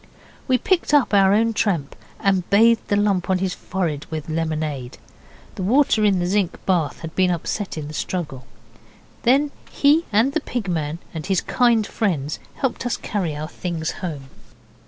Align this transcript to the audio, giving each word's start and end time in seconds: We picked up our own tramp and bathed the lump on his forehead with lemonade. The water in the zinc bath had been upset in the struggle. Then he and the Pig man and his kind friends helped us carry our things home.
We 0.47 0.57
picked 0.57 0.95
up 0.95 1.13
our 1.13 1.31
own 1.31 1.53
tramp 1.53 1.95
and 2.19 2.49
bathed 2.49 2.87
the 2.87 2.95
lump 2.95 3.29
on 3.29 3.37
his 3.37 3.53
forehead 3.53 4.07
with 4.09 4.29
lemonade. 4.29 4.97
The 5.53 5.61
water 5.61 6.03
in 6.03 6.17
the 6.17 6.25
zinc 6.25 6.57
bath 6.65 7.01
had 7.01 7.15
been 7.15 7.29
upset 7.29 7.77
in 7.77 7.87
the 7.87 7.93
struggle. 7.93 8.47
Then 9.21 9.51
he 9.69 10.05
and 10.11 10.33
the 10.33 10.41
Pig 10.41 10.67
man 10.67 10.97
and 11.13 11.27
his 11.27 11.41
kind 11.41 11.85
friends 11.85 12.39
helped 12.55 12.83
us 12.87 12.97
carry 12.97 13.35
our 13.35 13.47
things 13.47 13.91
home. 14.01 14.31